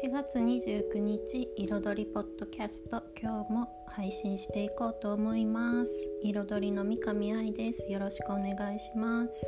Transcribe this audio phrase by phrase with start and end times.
[0.00, 5.92] 4月29日彩りポッドキャスト今日も配信していこうと思います。
[6.22, 7.90] 彩りの三上愛です。
[7.90, 9.44] よろしくお願いします。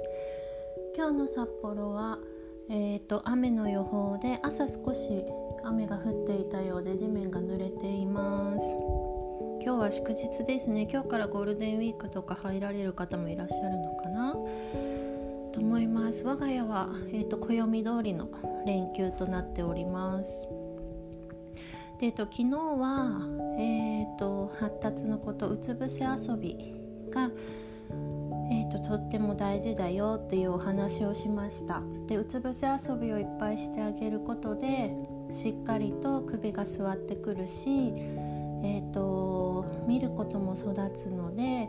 [0.97, 2.19] 今日の札幌は
[2.69, 5.25] えーと、雨の予報で朝少し
[5.63, 8.65] 雨が降っていたようで地面が濡れています。
[9.63, 10.89] 今日は祝日ですね。
[10.91, 14.35] 今日からゴールデンウィークとか入られる方もいらっしゃるのかな。
[15.53, 16.25] と思います。
[16.25, 18.29] 我が家は、えーと、暦通りの
[18.67, 20.49] 連休となっております。
[21.99, 23.21] で、えーと、昨日は、
[23.59, 26.75] えーと、発達のことうつ伏せ遊び
[27.11, 27.31] が、
[28.51, 31.83] えー、ととっても大事だよっていうお話をしました。
[32.07, 34.93] でうつ伏せ遊びをいっぱいしてあげることで
[35.31, 37.93] しっかりと首が座ってくるし、
[38.65, 41.69] えー、と見ることも育つので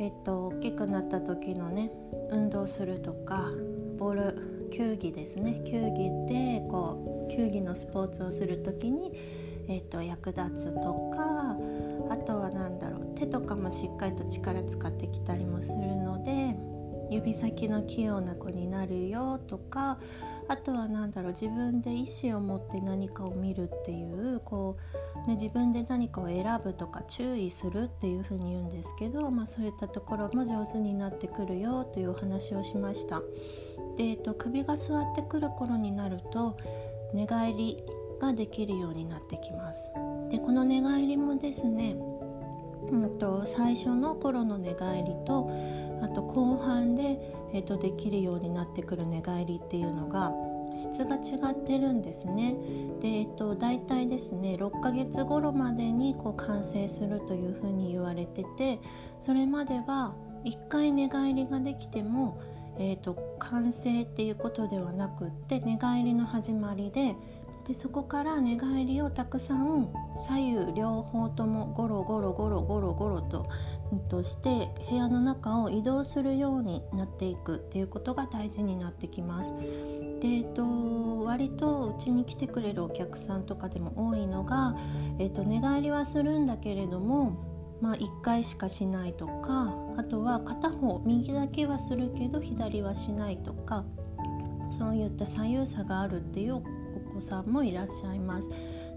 [0.00, 1.90] えっと、大きくなった時のね
[2.30, 3.50] 運動するとか
[3.98, 5.62] ボール球技ですね。
[5.66, 9.12] 球技でこう球技のスポーツをする時に、
[9.68, 11.56] えっと、役立つとか
[12.08, 16.56] あとは何だろう手とかもしっかりと力使ってきたりもするので
[17.10, 19.98] 指先の器用な子になるよとか
[20.48, 24.76] あとは何だろう自分で意思を持って何かを見るっていうこ
[25.26, 33.20] う、ね、自分で何かを選ぶとか注意するっていうふうに言うんですけど、まあ、そういったところも上手になってくるよというお話をしました。
[33.96, 36.56] でえっと、首が座ってくる頃になると
[37.12, 37.82] 寝返り
[38.20, 39.90] ができるようになってきます。
[40.30, 41.96] でこの寝返りもですね
[42.90, 45.50] うんと、最初の頃の寝返りと
[46.02, 47.18] あと後半で、
[47.52, 50.32] えーと、できるようになってくる寝返りっていうのが
[50.74, 52.54] 質が違ってるんですね。
[53.00, 58.80] で、えっと、大体ですね6ヶ月頃までにこう完成するというふうに言われてて
[59.20, 62.40] それまでは1回寝返りができても、
[62.78, 67.16] えーと完成っていうことではなくって寝返りの始まりで
[67.70, 69.92] でそこから寝返りをたくさん
[70.26, 73.48] 左右両方ともゴロゴロゴロゴロゴロと,、
[73.92, 79.54] うん、として部屋の中を移動するようになっていくっていうことが大事になってきます。
[80.20, 84.76] でえっと、割とうちに来てくれるお客さんとかでも多いのが、
[85.20, 87.38] えっと、寝返りはするんだけれども
[87.80, 93.86] まあ、1回しかしないとかあとは片方右だけはするけど左はしないとか
[94.70, 96.62] そういった左右差があるっていう
[97.10, 98.48] 子さんもいらっしゃいます。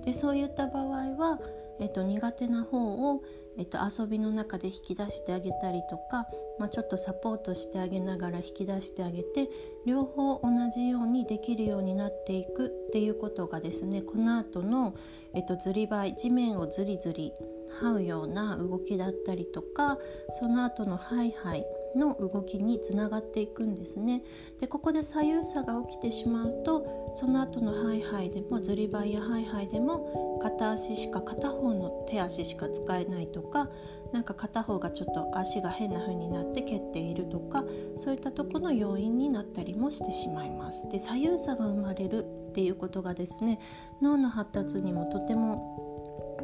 [0.06, 1.40] でそういった場合は、
[1.80, 3.24] えっと、苦手な方を、
[3.58, 6.28] えっと、遊びの中で引き出してあげたりとか、
[6.60, 9.50] まあ、ちょっとサポートしてあげながら引き出してあげて
[9.86, 14.96] 両方同じようにできるようになっていくっていうことがですねこの後の、
[15.34, 17.34] えっと、ずりばい地面をずりずり
[17.82, 19.98] 這うような動きだったりとか
[20.40, 24.24] その後のハイハイの動きにつながっていくんですね。
[24.60, 33.70] でここで左右差が起きてしまうとその後のハイハイでもずりばいやハイハイでも片足しか片方の手足しか使えないとか
[34.12, 37.64] なんか片方がちょっと足が変な風になって蹴っているとか
[37.98, 40.88] そういったとこの要因になったりもしてしまいます。
[40.90, 43.60] で左右差が生まれるっていうことがですね
[44.02, 45.93] 脳の発達にもとても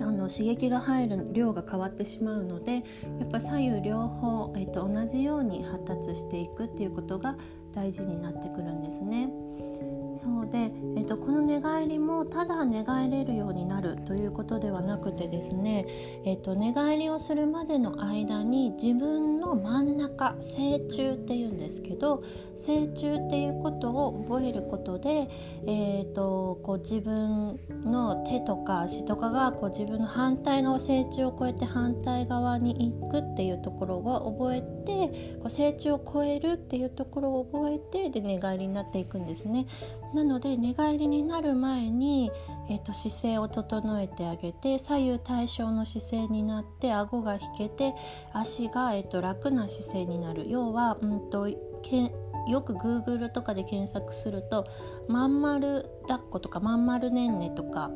[0.02, 2.82] あの刺激が入る量が変わってしまうのでや
[3.26, 7.36] っぱ左右両方、えっと、同じように発達していくっていうことが
[7.74, 9.30] 大事になってくるんですね。
[10.14, 15.86] そうで、えーと、この寝返りもただ寝返れるようになるということではなくてですね、
[16.26, 22.24] えーと、寝返りをするまでの間に自分の真ん中正中っていうんですけど
[22.56, 25.30] 正中っていうことを覚えることで、
[25.66, 39.66] えーと、こう自分の手とか足とかがこう自分の反対側正中を越えて反対側に行くっていうところを覚えてこう正中を越えるっていうところを覚えてで寝返りになっていくんですね。
[40.14, 42.32] なので寝返りになる前に、
[42.70, 47.94] えーと、姿勢を整えてあげて左右対称の姿勢になって顎が引けて
[48.34, 50.50] 足が、えーと、楽な姿勢になる。
[50.50, 51.48] 要は、うんと、
[51.82, 52.12] け
[52.48, 54.68] よく Google とかで検索すると
[55.08, 57.92] まん丸抱っことかまん丸ねんねとか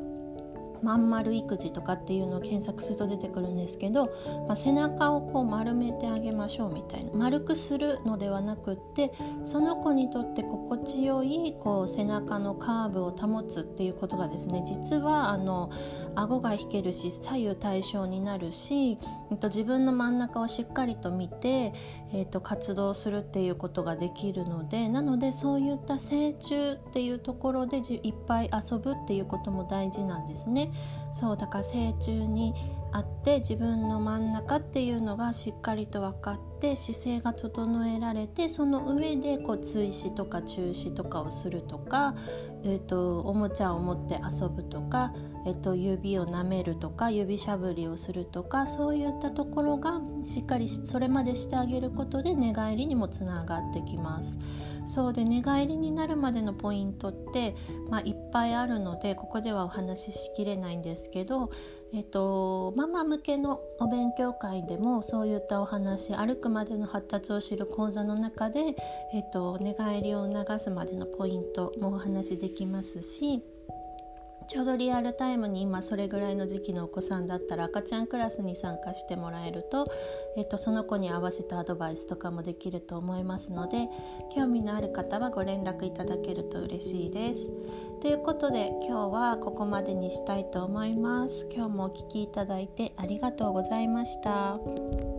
[0.82, 4.06] まん丸育児とかっていうのを検索すると出てくるんですけど、
[4.46, 9.12] まあ、背中をこう丸めてあげましょうみたいな丸くするのではなくって
[9.44, 15.70] その子にとって心地よいこう背中のカーブを保つっていうことがですね実はあの
[16.14, 18.98] 顎が引けるし左右対称になるし、
[19.30, 21.72] えっと、自分の真ん中をしっかりと見て、
[22.12, 30.63] えっと、活動するっていうことができるのでなのでそういった成虫っていうところでいっぱい遊ぶっていうことも大事なんですね。
[31.12, 32.54] そうだから成虫に
[32.92, 42.14] あって自分の真ん中っていうのがしっかりと分かって姿勢が整えられてその上でこう追試とか中止とかをするとか、
[42.62, 45.12] えーと、おもちゃを持って遊ぶとか、
[45.46, 54.38] えーと、指を舐めるとか指しゃぶりをするとかそういったところがしっかりそれまでしてあげることで寝返りにもつながってきます。
[54.86, 57.54] そうで寝返りになるまでのポイントって、
[57.88, 61.50] まあ、いっぱいあるのでここではお話ししきれないんですけど
[61.96, 68.74] えっと、ママ向けのお勉強会でもそういったお話歩くまでの発達を知る講座の中で、
[69.14, 73.44] えっと、寝返りを促すまでのポイントもお話できますし
[74.48, 79.86] ちょうどリアルタイムに今それぐらいの時期のお子さんだったら赤ちゃんクラスに参加してもらえると、
[80.36, 83.88] えっと、その子に合わせたアドバイスとかもできると思いますので
[84.34, 87.50] 興味のある方はご連絡いただけると嬉しいです。
[88.00, 91.46] ということで今日はここまでにしたいと思います。
[91.50, 95.13] 今日もお聴きいただいてありがとうございました。